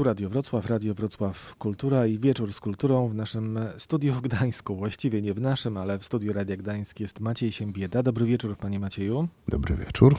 [0.00, 4.76] Tu Radio Wrocław, Radio Wrocław Kultura i Wieczór z Kulturą w naszym studiu w Gdańsku.
[4.76, 8.02] Właściwie nie w naszym, ale w studiu Radia Gdańsk jest Maciej Siembieda.
[8.02, 9.28] Dobry wieczór, panie Macieju.
[9.48, 10.16] Dobry wieczór.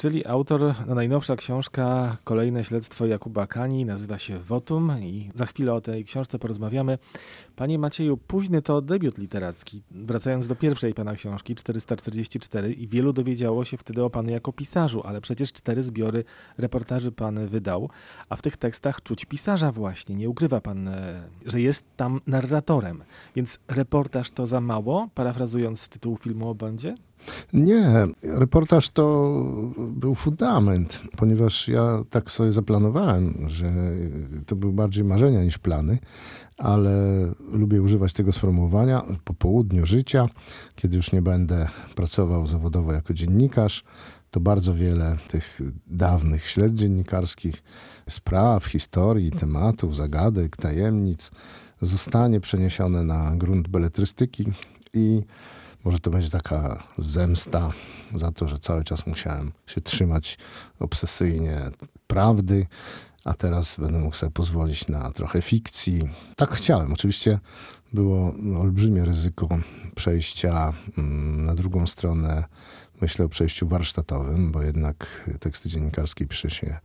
[0.00, 5.74] Czyli autor, no najnowsza książka, kolejne śledztwo Jakuba Kani, nazywa się Wotum i za chwilę
[5.74, 6.98] o tej książce porozmawiamy.
[7.56, 9.82] Panie Macieju, późny to debiut literacki.
[9.90, 15.02] Wracając do pierwszej pana książki, 444 i wielu dowiedziało się wtedy o panu jako pisarzu,
[15.04, 16.24] ale przecież cztery zbiory
[16.58, 17.90] reportaży pan wydał,
[18.28, 20.16] a w tych tekstach czuć pisarza właśnie.
[20.16, 23.02] Nie ukrywa pan, e, że jest tam narratorem.
[23.36, 26.94] Więc reportaż to za mało, parafrazując tytuł filmu o Bondzie?
[27.52, 29.34] Nie, reportaż to
[29.78, 33.72] był fundament, ponieważ ja tak sobie zaplanowałem, że
[34.46, 35.98] to były bardziej marzenia niż plany,
[36.58, 36.94] ale
[37.52, 40.26] lubię używać tego sformułowania po południu życia,
[40.74, 43.84] kiedy już nie będę pracował zawodowo jako dziennikarz.
[44.30, 47.62] To bardzo wiele tych dawnych śledztw dziennikarskich,
[48.08, 51.30] spraw, historii, tematów, zagadek, tajemnic
[51.82, 54.44] zostanie przeniesione na grunt beletrystyki
[54.94, 55.22] i
[55.84, 57.72] może to będzie taka zemsta
[58.14, 60.38] za to, że cały czas musiałem się trzymać
[60.80, 61.60] obsesyjnie
[62.06, 62.66] prawdy,
[63.24, 66.08] a teraz będę mógł sobie pozwolić na trochę fikcji.
[66.36, 66.92] Tak chciałem.
[66.92, 67.38] Oczywiście
[67.92, 69.48] było olbrzymie ryzyko
[69.94, 72.44] przejścia mm, na drugą stronę.
[73.00, 76.78] Myślę o przejściu warsztatowym, bo jednak teksty dziennikarskie pisze się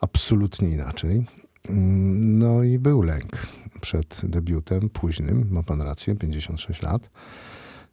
[0.00, 1.26] absolutnie inaczej.
[1.68, 3.46] Mm, no i był lęk
[3.80, 7.10] przed debiutem późnym, ma pan rację, 56 lat.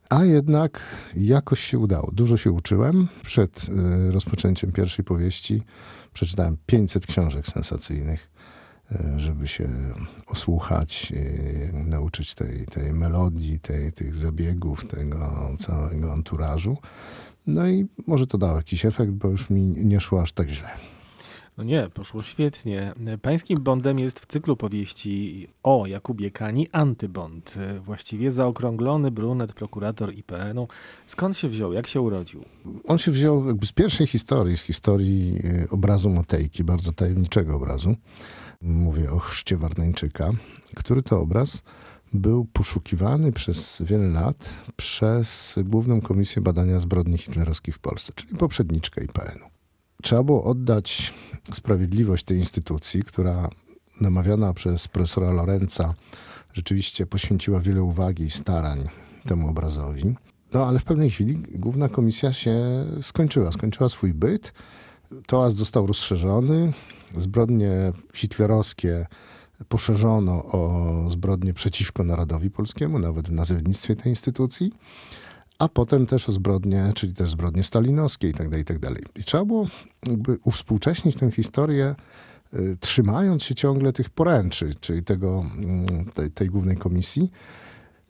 [0.09, 0.81] A jednak
[1.15, 2.11] jakoś się udało.
[2.11, 3.07] Dużo się uczyłem.
[3.23, 5.61] Przed y, rozpoczęciem pierwszej powieści
[6.13, 8.29] przeczytałem 500 książek sensacyjnych,
[8.91, 9.69] y, żeby się
[10.27, 16.77] osłuchać, y, nauczyć tej, tej melodii, tej, tych zabiegów, tego całego anturażu.
[17.47, 20.69] No i może to dało jakiś efekt, bo już mi nie szło aż tak źle.
[21.59, 22.93] No nie, poszło świetnie.
[23.21, 27.55] Pańskim Bondem jest w cyklu powieści o Jakubie Kani Antybond.
[27.81, 30.67] Właściwie zaokrąglony brunet, prokurator IPN-u.
[31.05, 31.73] Skąd się wziął?
[31.73, 32.45] Jak się urodził?
[32.88, 37.95] On się wziął jakby z pierwszej historii, z historii y, obrazu Motejki, bardzo tajemniczego obrazu.
[38.61, 40.31] Mówię o chrzcie Warneńczyka,
[40.75, 41.63] który to obraz
[42.13, 49.03] był poszukiwany przez wiele lat przez Główną Komisję Badania Zbrodni Hitlerowskich w Polsce, czyli poprzedniczkę
[49.03, 49.59] IPN-u
[50.03, 51.13] trzeba było oddać
[51.53, 53.49] sprawiedliwość tej instytucji, która
[54.01, 55.93] namawiana przez profesora Lorenza
[56.53, 58.89] rzeczywiście poświęciła wiele uwagi i starań
[59.27, 60.15] temu obrazowi.
[60.53, 62.55] No ale w pewnej chwili główna komisja się
[63.01, 64.53] skończyła, skończyła swój byt.
[65.27, 66.73] Toaz został rozszerzony,
[67.17, 67.71] zbrodnie
[68.13, 69.05] hitlerowskie
[69.67, 74.71] poszerzono o zbrodnie przeciwko narodowi polskiemu, nawet w nazewnictwie tej instytucji
[75.59, 78.88] a potem też o zbrodnie, czyli też zbrodnie stalinowskie itd., tak itd.
[78.88, 79.68] Tak I trzeba było
[80.08, 81.96] jakby uwspółcześnić tę historię,
[82.53, 87.31] y, trzymając się ciągle tych poręczy, czyli tego, mm, tej, tej głównej komisji.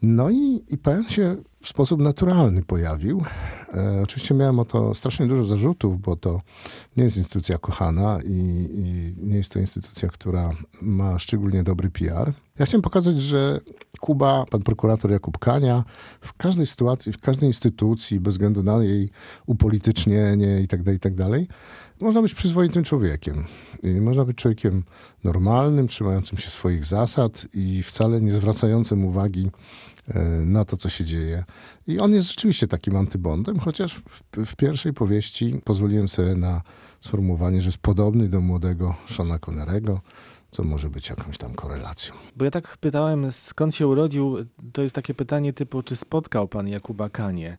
[0.01, 3.23] No i IPN się w sposób naturalny pojawił.
[3.73, 6.41] E, oczywiście miałem o to strasznie dużo zarzutów, bo to
[6.97, 8.29] nie jest instytucja kochana i,
[8.73, 12.33] i, nie jest to instytucja, która ma szczególnie dobry PR.
[12.59, 13.59] Ja chciałem pokazać, że
[13.99, 15.83] Kuba, pan prokurator Jakub Kania,
[16.21, 19.09] w każdej sytuacji, w każdej instytucji, bez względu na jej
[19.45, 21.55] upolitycznienie itd., tak itd., tak
[22.01, 23.45] można być przyzwoitym człowiekiem.
[23.83, 24.83] I można być człowiekiem
[25.23, 29.51] normalnym, trzymającym się swoich zasad i wcale nie zwracającym uwagi
[30.07, 31.43] e, na to, co się dzieje.
[31.87, 36.61] I on jest rzeczywiście takim antybondem, chociaż w, w pierwszej powieści pozwoliłem sobie na
[37.01, 40.01] sformułowanie, że jest podobny do młodego Shona Connerego
[40.51, 42.15] co może być jakąś tam korelacją.
[42.35, 44.37] Bo ja tak pytałem, skąd się urodził,
[44.73, 47.57] to jest takie pytanie typu, czy spotkał pan Jakuba Kanie?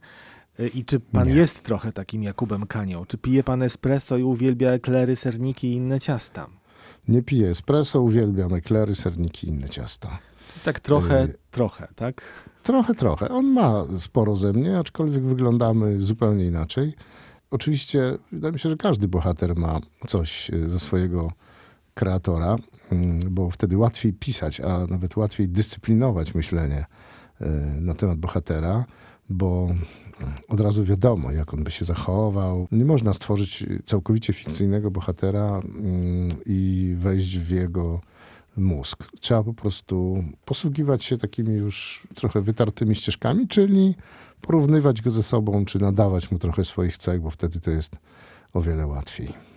[0.58, 1.34] E, I czy pan Nie.
[1.34, 3.06] jest trochę takim Jakubem Kanią?
[3.06, 6.46] Czy pije pan espresso i uwielbia eklery, serniki i inne ciasta?
[7.08, 10.18] Nie piję espresso, uwielbiam eklery, serniki i inne ciasta.
[10.64, 12.22] Tak trochę, y trochę, tak?
[12.62, 13.28] Trochę, trochę.
[13.28, 16.94] On ma sporo ze mnie, aczkolwiek wyglądamy zupełnie inaczej.
[17.50, 21.32] Oczywiście wydaje mi się, że każdy bohater ma coś ze swojego
[21.94, 22.56] kreatora,
[23.30, 26.84] bo wtedy łatwiej pisać, a nawet łatwiej dyscyplinować myślenie
[27.40, 27.46] y,
[27.80, 28.84] na temat bohatera,
[29.30, 29.68] bo
[30.48, 32.68] od razu wiadomo, jak on by się zachował.
[32.72, 38.00] Nie można stworzyć całkowicie fikcyjnego bohatera mm, i wejść w jego
[38.56, 39.10] mózg.
[39.20, 43.94] Trzeba po prostu posługiwać się takimi już trochę wytartymi ścieżkami, czyli
[44.40, 47.96] porównywać go ze sobą, czy nadawać mu trochę swoich cech, bo wtedy to jest
[48.52, 49.49] o wiele łatwiej.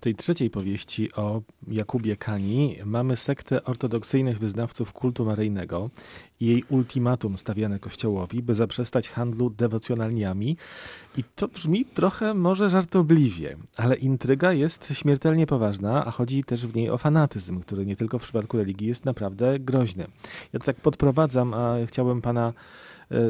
[0.00, 5.90] W tej trzeciej powieści o Jakubie Kani mamy sektę ortodoksyjnych wyznawców kultu maryjnego
[6.40, 10.56] i jej ultimatum stawiane Kościołowi, by zaprzestać handlu dewocjonalniami.
[11.16, 16.74] I to brzmi trochę może żartobliwie, ale intryga jest śmiertelnie poważna, a chodzi też w
[16.74, 20.06] niej o fanatyzm, który nie tylko w przypadku religii jest naprawdę groźny.
[20.52, 22.52] Ja to tak podprowadzam, a chciałbym pana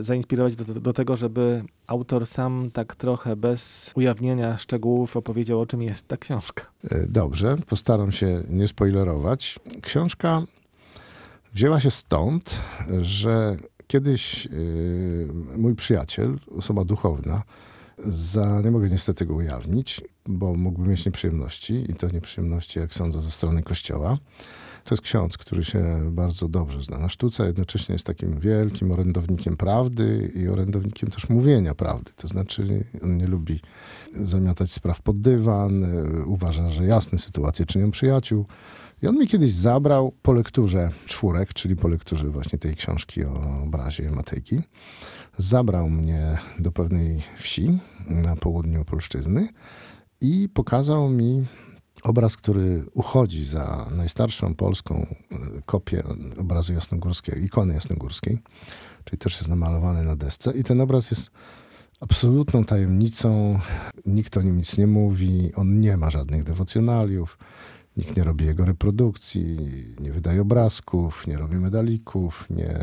[0.00, 5.82] zainspirować do, do, tego, żeby autor sam tak trochę bez ujawnienia szczegółów opowiedział, o czym
[5.82, 6.66] jest ta książka.
[6.90, 9.58] E, dobrze, postaram się nie spoilerować.
[9.82, 10.42] Książka
[11.52, 12.60] wzięła się stąd,
[13.00, 13.56] że
[13.86, 17.42] kiedyś yy, mój przyjaciel, osoba duchowna,
[18.06, 23.22] za, nie mogę niestety go ujawnić, bo mógłby mieć nieprzyjemności i to nieprzyjemności, jak sądzę,
[23.22, 24.18] ze strony kościoła.
[24.84, 29.56] To jest ksiądz, który się bardzo dobrze zna na sztuce, jednocześnie jest takim wielkim orędownikiem
[29.56, 32.10] prawdy i orędownikiem też mówienia prawdy.
[32.16, 33.60] To znaczy, on nie lubi
[34.22, 35.86] zamiatać spraw pod dywan,
[36.26, 38.46] uważa, że jasne sytuacje czynią przyjaciół.
[39.02, 43.62] I on mi kiedyś zabrał po lekturze czwórek, czyli po lekturze właśnie tej książki o
[43.64, 44.60] obrazie Matejki.
[45.38, 49.48] Zabrał mnie do pewnej wsi na południu Polszczyzny
[50.20, 51.46] i pokazał mi
[52.02, 55.36] obraz, który uchodzi za najstarszą polską e,
[55.66, 56.02] kopię
[56.38, 58.38] obrazu jasnogórskiego, ikony jasnogórskiej,
[59.04, 60.52] czyli też jest namalowany na desce.
[60.52, 61.30] I ten obraz jest
[62.00, 63.60] absolutną tajemnicą,
[64.06, 67.38] nikt o nim nic nie mówi, on nie ma żadnych dewocjonaliów.
[68.00, 69.56] Nikt nie robi jego reprodukcji,
[70.00, 72.78] nie wydaje obrazków, nie robi medalików, nie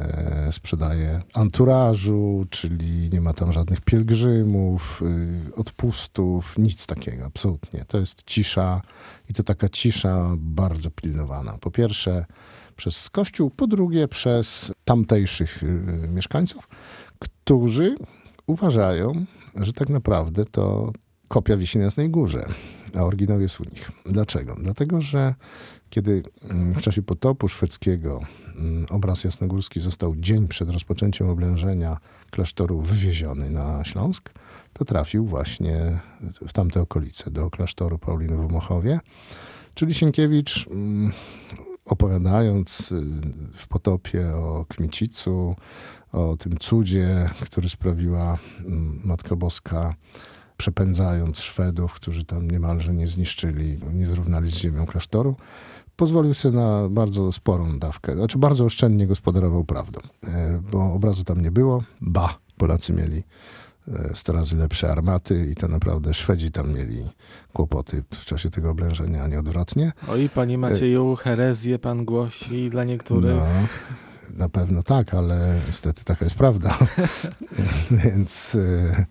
[0.52, 5.02] sprzedaje anturażu, czyli nie ma tam żadnych pielgrzymów,
[5.50, 7.86] y, odpustów, nic takiego, absolutnie.
[7.88, 8.82] To jest cisza
[9.30, 11.58] i to taka cisza bardzo pilnowana.
[11.62, 12.26] Po pierwsze
[12.76, 16.70] przez Kościół, po drugie przez tamtejszych y, mieszkańców,
[17.20, 17.96] którzy
[18.48, 19.26] uważają,
[19.56, 20.92] że tak naprawdę to
[21.28, 22.48] kopia wisi na Górze,
[22.96, 23.92] a oryginał jest u nich.
[24.06, 24.56] Dlaczego?
[24.62, 25.36] Dlatego, że
[25.90, 28.22] kiedy mm, w czasie potopu szwedzkiego
[28.56, 31.98] mm, obraz jasnogórski został dzień przed rozpoczęciem oblężenia
[32.32, 34.30] klasztoru wywieziony na Śląsk,
[34.74, 36.00] to trafił właśnie
[36.48, 39.00] w tamte okolice, do klasztoru Paulinów w Mochowie.
[39.74, 41.12] Czyli Sienkiewicz mm,
[41.86, 43.02] opowiadając y,
[43.58, 45.56] w potopie o Kmicicu,
[46.12, 48.38] o tym cudzie, który sprawiła
[49.04, 49.96] Matka Boska
[50.58, 55.36] przepędzając Szwedów, którzy tam niemalże nie zniszczyli, nie zrównali z ziemią klasztoru,
[55.96, 58.14] pozwolił sobie na bardzo sporą dawkę.
[58.14, 61.84] Znaczy bardzo oszczędnie gospodarował prawdą, e, bo obrazu tam nie było.
[62.02, 63.24] Ba, Polacy mieli
[64.16, 67.10] 100 e, razy lepsze armaty i to naprawdę Szwedzi tam mieli
[67.54, 69.92] kłopoty w czasie tego oblężenia, a nie odwrotnie.
[70.08, 73.36] Oj, panie Macieju, herezję pan głosi dla niektórych.
[73.36, 73.46] No,
[74.34, 76.78] na pewno tak, ale niestety taka jest prawda.
[78.04, 79.06] więc, e,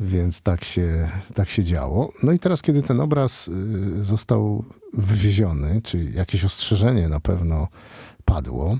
[0.00, 2.12] więc tak się, tak się działo.
[2.22, 4.64] No i teraz, kiedy ten obraz e, został
[4.94, 7.68] wywieziony, czy jakieś ostrzeżenie na pewno
[8.24, 8.78] padło,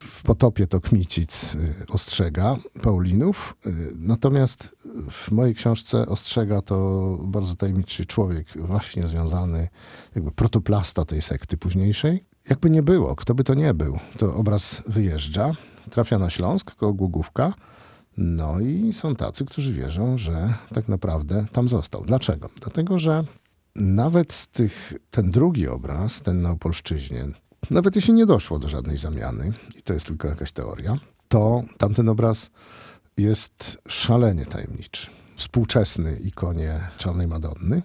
[0.00, 1.58] w potopie to Kmicic e,
[1.92, 3.56] ostrzega Paulinów,
[3.96, 4.76] natomiast
[5.10, 9.68] w mojej książce ostrzega to bardzo tajemniczy człowiek, właśnie związany,
[10.14, 14.82] jakby protoplasta tej sekty późniejszej, jakby nie było, kto by to nie był, to obraz
[14.86, 15.52] wyjeżdża,
[15.90, 17.54] trafia na Śląsk, koło Głogówka,
[18.16, 22.04] no i są tacy, którzy wierzą, że tak naprawdę tam został.
[22.04, 22.48] Dlaczego?
[22.60, 23.24] Dlatego, że
[23.76, 27.28] nawet z tych, ten drugi obraz, ten na Opolszczyźnie,
[27.70, 30.98] nawet jeśli nie doszło do żadnej zamiany, i to jest tylko jakaś teoria,
[31.28, 32.50] to tamten obraz
[33.16, 35.10] jest szalenie tajemniczy.
[35.36, 37.82] Współczesny ikonie Czarnej Madonny,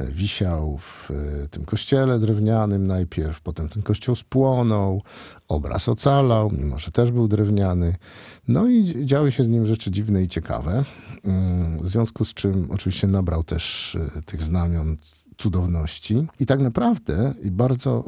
[0.00, 5.02] wisiał w e, tym kościele drewnianym najpierw, potem ten kościół spłonął,
[5.48, 7.96] obraz ocalał, mimo że też był drewniany.
[8.48, 10.84] No i działy się z nim rzeczy dziwne i ciekawe,
[11.24, 14.96] mm, w związku z czym oczywiście nabrał też e, tych znamion
[15.38, 16.26] cudowności.
[16.40, 18.04] I tak naprawdę, i bardzo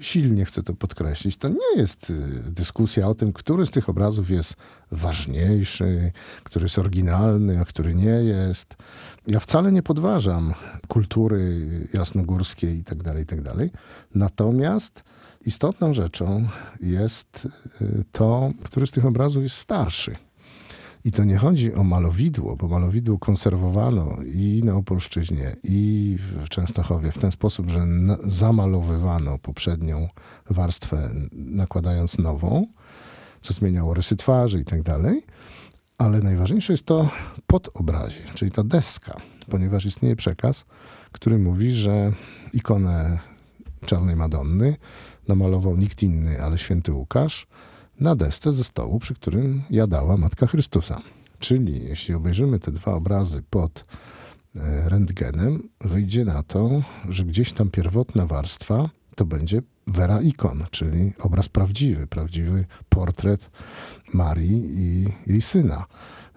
[0.00, 2.14] silnie chcę to podkreślić, to nie jest y,
[2.50, 4.56] dyskusja o tym, który z tych obrazów jest
[4.90, 6.12] ważniejszy,
[6.44, 8.76] który jest oryginalny, a który nie jest.
[9.26, 10.54] Ja wcale nie podważam
[10.88, 13.40] kultury jasnogórskiej i tak dalej, i tak.
[14.14, 15.04] Natomiast
[15.46, 16.48] istotną rzeczą
[16.80, 17.48] jest
[17.82, 20.16] y, to, który z tych obrazów jest starszy.
[21.04, 27.12] I to nie chodzi o malowidło, bo malowidło konserwowano i na Opolszczyźnie, i w Częstochowie
[27.12, 27.86] w ten sposób, że
[28.24, 30.08] zamalowywano poprzednią
[30.50, 32.66] warstwę, nakładając nową,
[33.40, 35.22] co zmieniało rysy twarzy i tak dalej.
[35.98, 37.10] Ale najważniejsze jest to
[37.46, 39.16] podobrazie, czyli ta deska,
[39.50, 40.64] ponieważ istnieje przekaz,
[41.12, 42.12] który mówi, że
[42.52, 43.18] ikonę
[43.86, 44.76] Czarnej Madonny
[45.28, 47.46] namalował nikt inny, ale święty Łukasz,
[48.00, 51.02] na desce ze stołu, przy którym jadała Matka Chrystusa.
[51.38, 53.84] Czyli jeśli obejrzymy te dwa obrazy pod
[54.56, 61.12] e, rentgenem, wyjdzie na to, że gdzieś tam pierwotna warstwa to będzie Vera Ikon, czyli
[61.18, 63.50] obraz prawdziwy, prawdziwy portret
[64.14, 65.84] Marii i jej syna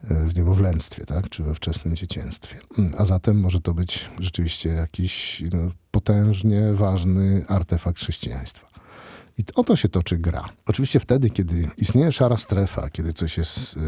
[0.03, 2.59] e, w niemowlęctwie, tak, czy we wczesnym dzieciństwie.
[2.77, 8.72] Mm, A zatem może to być rzeczywiście jakiś no, potężnie ważny artefakt chrześcijaństwa.
[9.37, 10.45] I o to się toczy gra.
[10.65, 13.79] Oczywiście wtedy, kiedy istnieje szara strefa, kiedy coś jest y,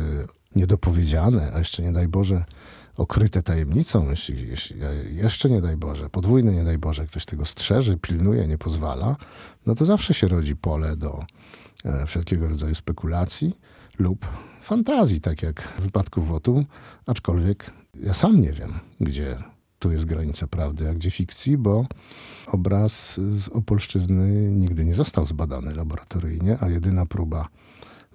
[0.56, 2.46] niedopowiedziane, a jeszcze nie daj Boże
[2.98, 4.78] okryte tajemnicą, jeśli, jeśli,
[5.12, 9.16] jeszcze nie daj Boże, podwójne nie daj Boże, ktoś tego strzeże, pilnuje, nie pozwala,
[9.66, 11.26] no to zawsze się rodzi pole do
[11.86, 13.58] e, wszelkiego rodzaju spekulacji
[14.00, 14.26] lub
[14.62, 16.66] fantazji, tak jak w wypadku Wotum,
[17.06, 17.72] aczkolwiek
[18.04, 19.38] ja sam nie wiem, gdzie
[19.86, 21.86] tu jest granica prawdy, a gdzie fikcji, bo
[22.48, 27.48] obraz z Opolszczyzny nigdy nie został zbadany laboratoryjnie, a jedyna próba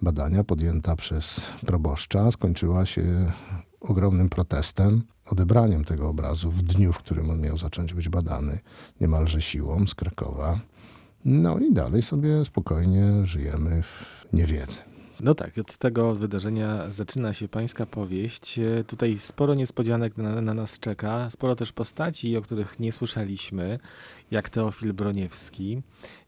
[0.02, 3.32] badania podjęta przez proboszcza skończyła się
[3.80, 8.58] ogromnym protestem, odebraniem tego obrazu w dniu, w którym on miał zacząć być badany,
[9.00, 10.60] niemalże siłą z Krakowa.
[11.24, 14.89] No i dalej sobie spokojnie żyjemy w niewiedzy.
[15.22, 18.58] No tak, od tego wydarzenia zaczyna się pańska powieść.
[18.58, 23.78] E, Tutaj sporo niespodzianek na, na nas czeka, sporo też postaci, o których nie słyszeliśmy,
[24.30, 25.82] jak Teofil Broniewski.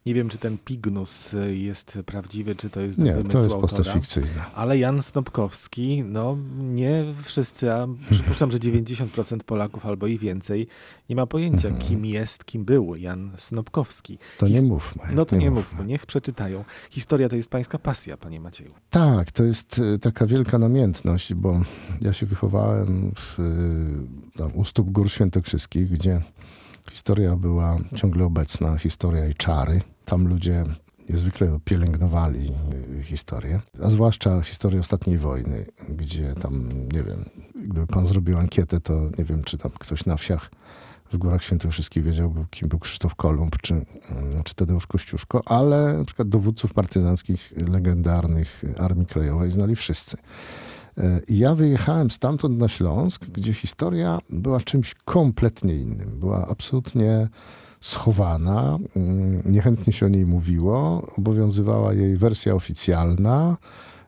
[0.05, 3.53] Nie wiem, czy ten Pignus e, jest prawdziwy, czy to jest Nie, wymysł to jest
[3.53, 3.61] autora.
[3.61, 4.51] postać fikcyjna.
[4.55, 10.67] Ale Jan Snopkowski, no nie wszyscy, a przypuszczam, że 90% Polaków albo i więcej
[11.09, 14.13] nie ma pojęcia, kim jest, kim był Jan Snopkowski.
[14.13, 14.29] Mhm.
[14.39, 15.03] To nie mówmy.
[15.15, 16.63] No to nie mówmy, niech przeczytają.
[16.89, 18.71] Historia to jest pańska pasja, panie Macieju.
[18.89, 21.61] Tak, to jest e, taka wielka namiętność, bo
[22.01, 26.21] ja się wychowałem w, e, tam, u stóp Gór Świętokrzyskich, gdzie
[26.91, 29.81] historia była ciągle obecna, historia i czary.
[30.05, 30.65] Tam ludzie
[31.09, 32.51] niezwykle pielęgnowali
[32.99, 38.81] e, historię, a zwłaszcza historię ostatniej wojny, gdzie tam, nie wiem, gdyby pan zrobił ankietę,
[38.81, 40.51] to nie wiem, czy tam ktoś na wsiach
[41.11, 43.85] w Górach Świętokrzyskich wiedział, kim był Krzysztof Kolumb czy, mm,
[44.43, 50.17] czy Tadeusz Kościuszko, ale na przykład dowódców partyzanckich legendarnych Armii Krajowej znali wszyscy.
[50.97, 56.19] E, I ja wyjechałem stamtąd na Śląsk, gdzie historia była czymś kompletnie innym.
[56.19, 57.29] Była absolutnie
[57.83, 63.57] schowana, mm, niechętnie się o niej mówiło, obowiązywała jej wersja oficjalna,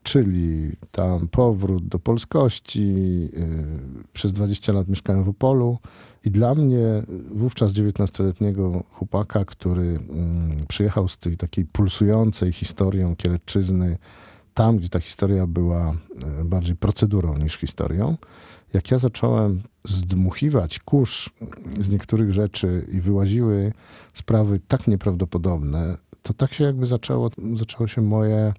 [0.03, 3.29] czyli tam powrót do polskości.
[3.33, 5.77] y, Przez 20 lat mieszkałem w Opolu
[6.25, 13.97] i dla mnie wówczas 19-letniego chłopaka, który mm, przyjechał z tej takiej pulsującej historią Kielecczyzny,
[14.55, 15.95] tam gdzie ta historia była
[16.41, 18.17] e, bardziej procedurą niż historią,
[18.73, 21.29] jak ja zacząłem zdmuchiwać kurz
[21.79, 23.73] z niektórych rzeczy i wyłaziły
[24.13, 28.53] sprawy tak nieprawdopodobne, to tak się jakby zaczęło, zaczęło się moje,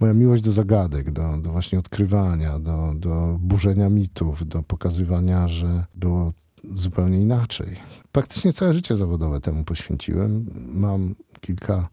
[0.00, 5.84] moja miłość do zagadek, do, do właśnie odkrywania, do, do burzenia mitów, do pokazywania, że
[5.94, 6.32] było
[6.74, 7.76] zupełnie inaczej.
[8.12, 10.46] Praktycznie całe życie zawodowe temu poświęciłem.
[10.74, 11.88] Mam kilka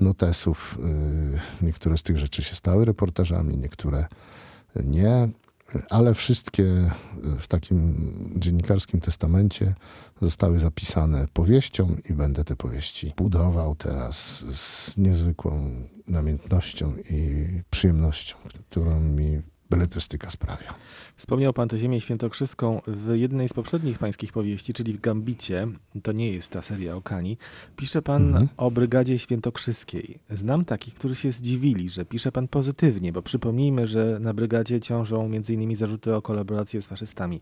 [0.00, 0.78] notesów.
[1.60, 4.06] y, Niektóre z tych rzeczy się stały reportażami, niektóre
[4.84, 5.28] nie,
[5.90, 6.64] ale wszystkie
[7.38, 9.74] w takim dziennikarskim testamencie
[10.22, 15.70] zostały zapisane powieścią i będę te powieści budował teraz z niezwykłą
[16.08, 18.36] namiętnością i przyjemnością,
[18.70, 20.74] którą mi beletrystyka sprawia.
[21.16, 25.68] Wspomniał pan tę ziemię świętokrzyską w jednej z poprzednich pańskich powieści, czyli w Gambicie,
[26.02, 27.36] to nie jest ta seria o Kani,
[27.76, 28.48] pisze pan Mhm.
[28.56, 30.18] o Brygadzie Świętokrzyskiej.
[30.30, 35.24] Znam takich, którzy się zdziwili, że pisze pan pozytywnie, bo przypomnijmy, że na Brygadzie ciążą
[35.24, 35.76] m.in.
[35.76, 37.40] zarzuty o kolaborację z faszystami.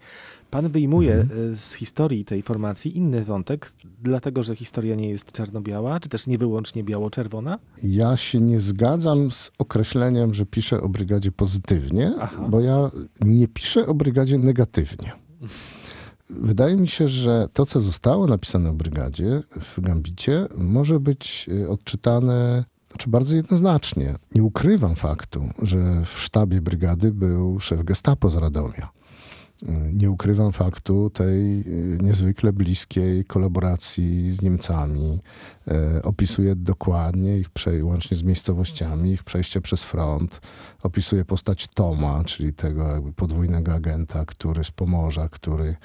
[0.50, 1.52] Pan wyjmuje Mhm.
[1.52, 6.26] y, z historii tej formacji inny wątek, dlatego że historia nie jest czarno-biała, czy też
[6.26, 7.58] nie wyłącznie biało-czerwona?
[7.82, 12.46] Ja się nie zgadzam z określeniem, że piszę o brygadzie pozytywnie, Aha.
[12.48, 12.90] bo ja
[13.20, 15.12] nie piszę o brygadzie negatywnie.
[16.30, 21.68] Wydaje mi się, że to, co zostało napisane o brygadzie w Gambicie, może być y,
[21.68, 24.14] odczytane znaczy bardzo jednoznacznie.
[24.34, 28.88] Nie ukrywam faktu, że w sztabie brygady był szef gestapo z Radomia.
[29.92, 35.20] Nie ukrywam faktu tej y, niezwykle bliskiej kolaboracji z Niemcami.
[35.68, 37.48] E, Opisuje dokładnie ich,
[37.82, 40.40] łącznie z miejscowościami, ich przejście przez front.
[40.82, 45.76] Opisuje postać Toma, czyli tego jakby podwójnego agenta, który z Pomorza, który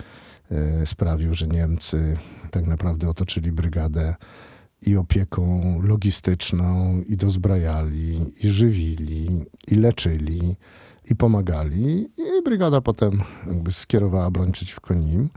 [0.51, 2.17] e, sprawił, że Niemcy
[2.51, 4.15] tak naprawdę otoczyli brygadę
[4.81, 10.55] i opieką logistyczną, i dozbrajali, i żywili, i leczyli,
[11.11, 12.09] i pomagali.
[12.17, 15.29] I brygada potem jakby skierowała broń przeciwko nim.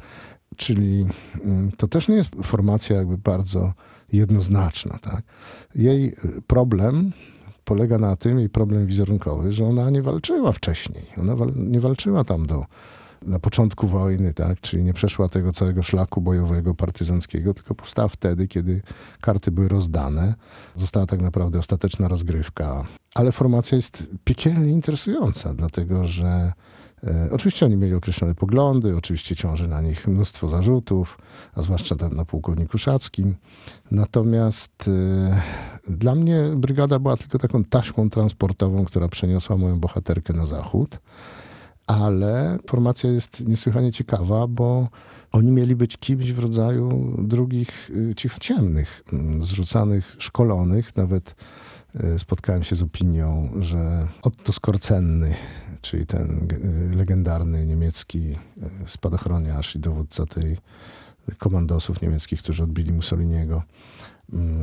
[0.57, 1.07] Czyli
[1.45, 3.73] mm, to też nie jest formacja jakby bardzo
[4.13, 4.99] jednoznaczna.
[4.99, 5.23] Tak?
[5.75, 7.13] Jej y, problem
[7.65, 11.05] polega na tym, jej problem wizerunkowy, że ona nie walczyła wcześniej.
[11.17, 12.65] Ona wal, nie walczyła tam do
[13.27, 14.61] na początku wojny, tak?
[14.61, 18.83] czyli nie przeszła tego całego szlaku bojowego, partyzanckiego, tylko powstała wtedy, kiedy
[19.21, 20.35] karty były rozdane.
[20.77, 22.85] Została tak naprawdę ostateczna rozgrywka.
[23.15, 26.53] Ale formacja jest piekielnie interesująca, dlatego że
[27.31, 31.19] oczywiście oni mieli określone poglądy, oczywiście ciąży na nich mnóstwo zarzutów,
[31.55, 33.35] a zwłaszcza na pułkowniku Szackim.
[33.91, 35.43] Natomiast e,
[35.89, 40.99] dla mnie brygada była tylko taką taśmą transportową, która przeniosła moją bohaterkę na zachód.
[41.87, 44.89] Ale formacja jest niesłychanie ciekawa, bo
[45.33, 49.05] oni mieli być kimś w rodzaju drugich e, cichociemnych,
[49.41, 51.35] zrzucanych, szkolonych, nawet
[52.19, 55.35] spotkałem się z opinią, że Otto Skorcenny
[55.83, 56.49] czyli ten
[56.97, 58.39] legendarny niemiecki e,
[58.87, 60.59] spadochroniarz i dowódca tej
[61.39, 63.63] komandosów niemieckich, którzy odbili Mussoliniego,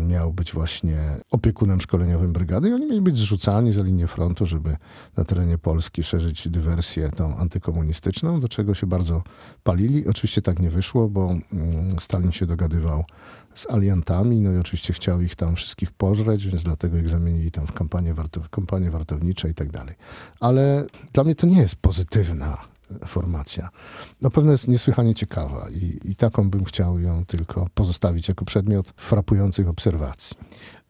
[0.07, 0.97] miał być właśnie
[1.31, 4.75] opiekunem szkoleniowym brygady i oni mieli być zrzucani za linię frontu, żeby
[5.17, 9.23] na terenie Polski szerzyć dywersję tą antykomunistyczną, do czego się bardzo
[9.63, 10.07] palili.
[10.07, 13.03] Oczywiście tak nie wyszło, bo mm, Stalin się dogadywał
[13.55, 17.67] z aliantami, no i oczywiście chciał ich tam wszystkich pożreć, więc dlatego ich zamienili tam
[17.67, 19.95] w kampanie, wartow kampanie wartownicze i tak dalej.
[20.39, 22.57] Ale dla mnie to nie jest pozytywna
[23.07, 23.69] formacja.
[24.21, 28.93] Na pewno jest niesłychanie ciekawa i, i taką bym chciał ją tylko pozostawić jako przedmiot
[28.97, 30.37] frapujących obserwacji.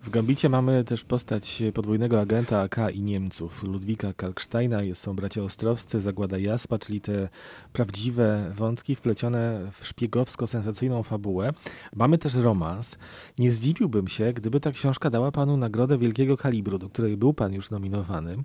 [0.02, 6.02] W Gambicie mamy też postać podwójnego agenta AK i Niemców, Ludwika Kalksteina, są bracia Ostrowscy,
[6.02, 7.30] Zagłada Jaspa, czyli te
[7.74, 11.54] prawdziwe wątki wplecione w szpiegowsko-sensacyjną fabułę.
[11.96, 12.98] Mamy też romans.
[13.38, 17.54] Nie zdziwiłbym się, gdyby ta książka dała panu nagrodę wielkiego kalibru, do której był pan
[17.54, 18.38] już nominowany.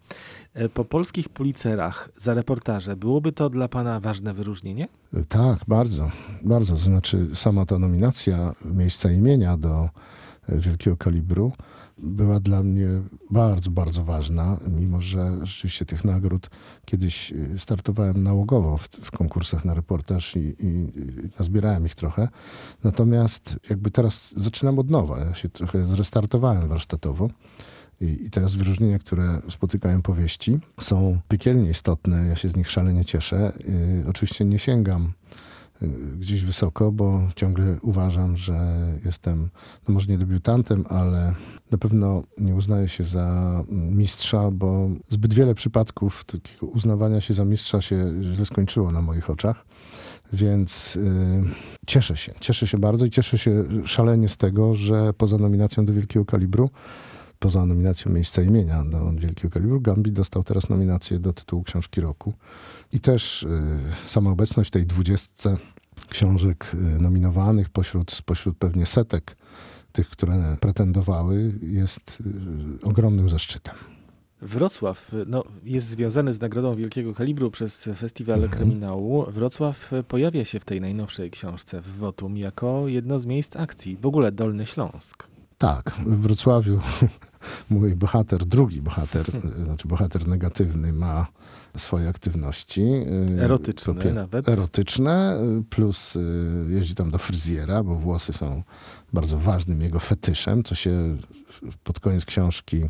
[0.54, 4.88] E, po polskich policerach za reportaże byłoby to dla pana ważne wyróżnienie?
[5.28, 6.10] Tak, bardzo,
[6.42, 6.76] bardzo.
[6.76, 9.88] Znaczy sama ta nominacja miejsca imienia do
[10.48, 11.52] wielkiego kalibru
[11.98, 12.86] była dla mnie
[13.30, 16.50] bardzo, bardzo ważna, mimo że rzeczywiście tych nagród
[16.84, 20.92] kiedyś y, startowałem nałogowo w, w konkursach na reportaż i, i,
[21.38, 22.28] nazbierałem ich trochę.
[22.84, 25.18] Natomiast jakby teraz zaczynam od nowa.
[25.18, 27.30] Ja się trochę zrestartowałem warsztatowo.
[28.00, 32.26] I, I, teraz wyróżnienia, które spotykają powieści, są piekielnie istotne.
[32.26, 33.52] Ja się z nich szalenie cieszę.
[34.02, 35.12] Yy, oczywiście nie sięgam
[36.18, 39.48] gdzieś wysoko, bo ciągle uważam, że jestem,
[39.88, 41.34] no może nie debiutantem, ale
[41.70, 47.44] na pewno nie uznaję się za mistrza, bo zbyt wiele przypadków takiego uznawania się za
[47.44, 49.66] mistrza się źle skończyło na moich oczach.
[50.32, 51.02] Więc yy,
[51.86, 55.92] cieszę się, cieszę się bardzo i cieszę się szalenie z tego, że poza nominacją do
[55.92, 56.70] Wielkiego Kalibru,
[57.38, 62.32] poza nominacją miejsca imienia do Wielkiego Kalibru, Gambi dostał teraz nominację do tytułu Książki Roku.
[62.92, 65.56] I też yy, sama obecność tej dwudziestce
[66.08, 69.36] książek y, nominowanych pośród, spośród pewnie setek
[69.92, 72.22] tych, które pretendowały, jest
[72.82, 73.74] y, ogromnym zaszczytem.
[74.42, 78.52] Wrocław no, jest związany z Nagrodą Wielkiego Kalibru przez Festiwal mhm.
[78.52, 79.24] Kryminału.
[79.30, 84.06] Wrocław pojawia się w tej najnowszej książce w Wotum jako jedno z miejsc akcji, w
[84.06, 85.26] ogóle Dolny Śląsk.
[85.58, 86.80] Tak, w Wrocławiu
[87.70, 89.26] mój bohater, drugi bohater,
[89.64, 91.26] znaczy bohater negatywny ma
[91.76, 92.82] swoje aktywności.
[92.82, 94.48] Y, erotyczne nawet.
[94.48, 98.62] Erotyczne, y, plus y, jeździ tam do fryzjera, bo włosy są
[99.12, 101.16] bardzo ważnym jego fetyszem, co się
[101.84, 102.88] pod koniec książki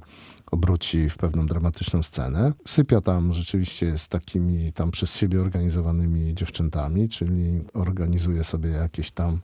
[0.51, 2.53] obróci w pewną dramatyczną scenę.
[2.67, 9.41] Sypia tam rzeczywiście z takimi tam przez siebie organizowanymi dziewczętami, czyli organizuje sobie jakieś tam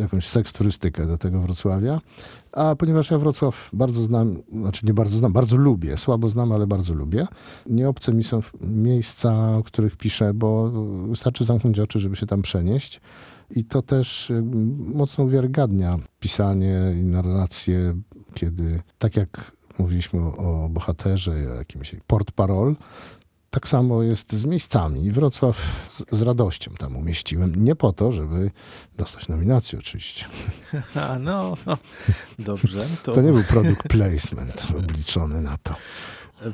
[0.00, 2.00] jakąś seksturystykę do tego Wrocławia.
[2.52, 6.66] A ponieważ ja Wrocław bardzo znam, znaczy nie bardzo znam, bardzo lubię, słabo znam, ale
[6.66, 7.26] bardzo lubię.
[7.66, 10.70] Nie obce mi są miejsca, o których piszę, bo
[11.08, 13.00] wystarczy zamknąć oczy, żeby się tam przenieść.
[13.50, 14.32] I to też
[14.78, 17.94] mocno uwiarygadnia pisanie i narrację,
[18.34, 22.76] kiedy tak jak mówiliśmy o bohaterze, o jakimś port parol,
[23.50, 25.10] tak samo jest z miejscami.
[25.10, 25.58] Wrocław
[25.88, 27.64] z, z, radością tam umieściłem.
[27.64, 28.50] Nie po to, żeby
[28.96, 30.26] dostać nominację oczywiście.
[31.10, 31.78] A no, no,
[32.38, 32.86] dobrze.
[33.02, 33.12] To...
[33.12, 35.74] to nie był produkt placement obliczony na to.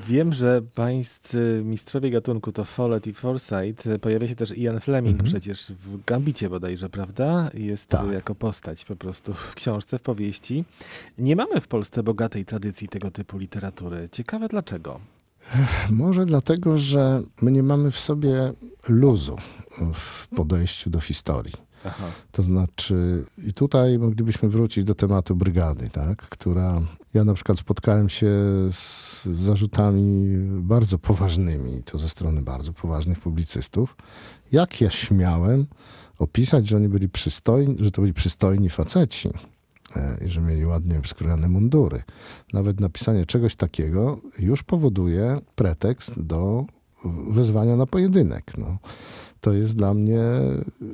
[0.08, 3.84] Wiem, że pańscy mistrzowie gatunku to Follett i Forsyth.
[4.00, 5.30] Pojawia się też Ian Fleming mm -hmm.
[5.30, 7.50] przecież w Gambicie bodajże, prawda?
[7.54, 8.12] Jest tak.
[8.12, 10.64] jako postać po prostu w książce, w powieści.
[11.18, 14.08] Nie mamy w Polsce bogatej tradycji tego typu literatury.
[14.12, 15.00] Ciekawe dlaczego.
[15.90, 18.52] Może dlatego, że my nie mamy w sobie
[18.88, 19.36] luzu
[19.94, 21.54] w podejściu do historii.
[21.84, 22.04] Aha.
[22.32, 26.80] To znaczy, i tutaj moglibyśmy wrócić do tematu brygady, tak, która.
[27.14, 28.30] Ja na przykład spotkałem się
[28.72, 33.96] z zarzutami bardzo poważnymi, to ze strony bardzo poważnych publicystów.
[34.52, 35.66] Jak ja śmiałem
[36.18, 39.30] opisać, że oni byli przystojni, że to byli przystojni faceci
[40.26, 42.02] i że mieli ładnie skrojone mundury.
[42.52, 46.64] Nawet napisanie czegoś takiego już powoduje pretekst do
[47.30, 48.58] wezwania na pojedynek.
[48.58, 48.78] No.
[49.40, 50.20] To jest dla mnie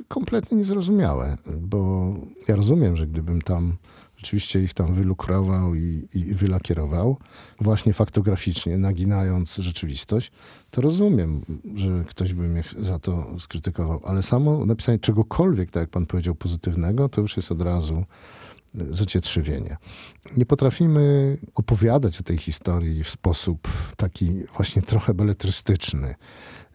[0.07, 2.13] kompletnie niezrozumiałe, bo
[2.47, 3.77] ja rozumiem, że gdybym tam
[4.17, 7.17] rzeczywiście ich tam wylukrował i, i wylakierował,
[7.59, 10.31] właśnie faktograficznie, naginając rzeczywistość,
[10.71, 11.41] to rozumiem,
[11.75, 16.35] że ktoś by mnie za to skrytykował, ale samo napisanie czegokolwiek, tak jak pan powiedział,
[16.35, 18.05] pozytywnego, to już jest od razu
[18.73, 19.77] zacietrzewienie.
[20.37, 26.15] Nie potrafimy opowiadać o tej historii w sposób taki właśnie trochę beletrystyczny.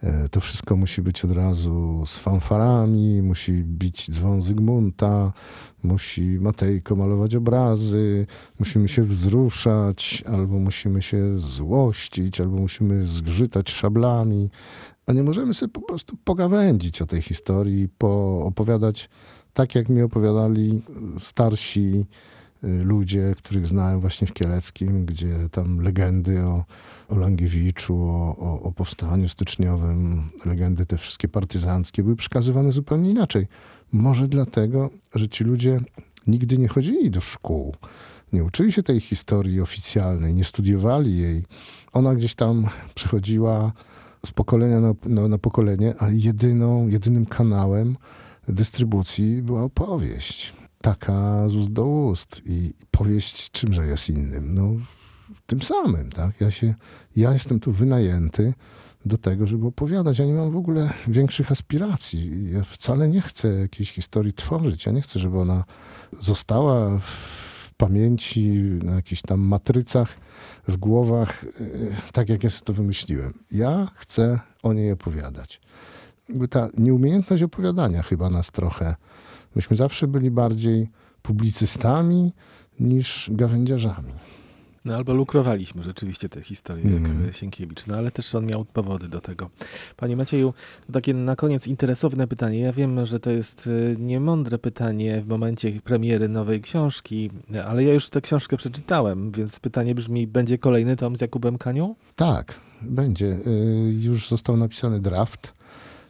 [0.03, 5.33] E, To wszystko musi być od razu z fanfarami, musi bić dzwon Zygmunta,
[5.83, 8.27] musi Matejko malować obrazy,
[8.59, 14.51] musimy się wzruszać, albo musimy się złościć, albo musimy zgrzytać szablami,
[15.07, 19.09] a nie możemy sobie po prostu pogawędzić o tej historii, poopowiadać
[19.57, 20.83] tak, jak mi opowiadali
[21.19, 22.07] starsi
[22.64, 26.64] y, ludzie, których znałem właśnie w Kieleckim, gdzie tam legendy o,
[27.09, 33.47] o Langiewiczu, o, o, o powstaniu styczniowym, legendy te wszystkie partyzanckie były przekazywane zupełnie inaczej.
[33.92, 35.81] Może dlatego, że ci ludzie
[36.27, 37.75] nigdy nie chodzili do szkół,
[38.33, 41.45] nie uczyli się tej historii oficjalnej, nie studiowali jej.
[41.92, 43.73] Ona gdzieś tam przechodziła
[44.27, 47.97] z pokolenia na, na, na pokolenie, a jedyną, jedynym kanałem
[48.49, 50.55] dystrybucji była opowieść.
[50.81, 52.43] Taka z ust do ust.
[52.45, 54.55] I powieść czymże jest innym?
[54.55, 54.73] No,
[55.47, 56.41] tym samym, tak?
[56.41, 56.75] Ja, się,
[57.17, 58.55] ja jestem tu wynajęty
[59.07, 60.19] do tego, żeby opowiadać.
[60.19, 62.53] Ja nie mam w ogóle większych aspiracji.
[62.53, 64.87] Ja wcale nie chcę jakiejś historii tworzyć.
[64.87, 65.65] Ja nie chcę, żeby ona
[66.21, 70.19] została w pamięci, na jakichś tam matrycach,
[70.69, 73.33] w głowach, yy, tak jak ja sobie to wymyśliłem.
[73.51, 75.61] Ja chcę o niej opowiadać.
[76.51, 78.95] Ta nieumiejętność opowiadania chyba nas trochę.
[79.57, 80.89] Myśmy zawsze byli bardziej
[81.23, 82.33] publicystami
[82.81, 84.12] niż gawędziarzami.
[84.85, 87.33] No albo lukrowaliśmy rzeczywiście te historie, jak Mhm.
[87.33, 89.51] Sienkiewicz, no ale też on miał powody do tego.
[89.97, 90.55] Panie Macieju,
[90.93, 92.61] takie na koniec interesowne pytanie.
[92.61, 97.31] Ja wiem, że to jest y, niemądre pytanie w momencie premiery nowej książki,
[97.67, 101.95] ale ja już tę książkę przeczytałem, więc pytanie brzmi, będzie kolejny tom z Jakubem Kanią?
[102.17, 103.27] Tak, będzie.
[103.27, 105.56] Y, Już został napisany draft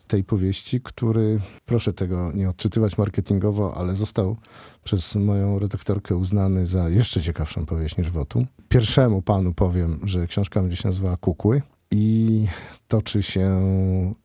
[0.06, 4.36] tej powieści, który, proszę tego nie odczytywać marketingowo, ale został
[4.84, 8.46] przez moją redaktorkę uznany za jeszcze ciekawszą powieść niż Wotum.
[8.68, 12.46] Pierwszemu panu powiem, że książka będzie się nazywała Kukły i
[12.88, 13.62] toczy się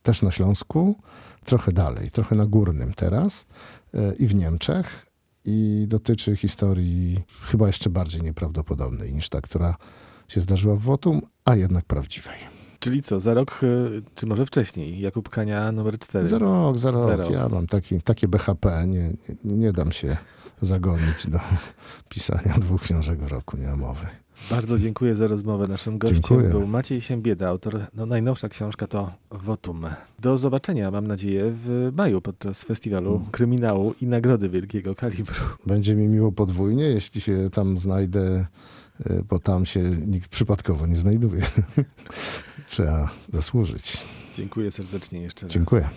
[0.02, 0.94] też na Śląsku,
[1.44, 3.46] trochę dalej, trochę na Górnym teraz
[3.94, 5.06] y, i w Niemczech
[5.44, 9.76] i dotyczy historii chyba jeszcze bardziej nieprawdopodobnej niż ta, która
[10.28, 12.61] się zdarzyła w Wotum, a jednak prawdziwej.
[12.82, 16.26] Czyli co, za rok, y, czy może wcześniej, Jakub Kania numer 4?
[16.26, 17.06] Za rok, za rok.
[17.10, 17.30] Za rok.
[17.30, 19.12] Ja mam taki, takie BHP, nie,
[19.44, 20.16] nie, nie dam się
[20.62, 21.38] zagonić do
[22.08, 24.06] pisania dwóch książek w roku, nie ma mowy.
[24.50, 25.68] Bardzo dziękuję za rozmowę.
[25.68, 26.48] Naszym gościem Dziękuję.
[26.50, 29.86] był Maciej Siembieda, autor, no najnowsza książka to Wotum.
[30.18, 33.30] Do zobaczenia, mam nadzieję, w maju podczas festiwalu Mm.
[33.30, 35.34] kryminału i nagrody wielkiego kalibru.
[35.66, 38.46] Będzie mi miło podwójnie, jeśli się tam znajdę,
[39.10, 41.42] y, bo tam się nikt przypadkowo nie znajduje.
[42.72, 44.04] Trzeba zasłużyć.
[44.36, 45.54] Dziękuję serdecznie jeszcze raz.
[45.54, 45.88] Dziękuję.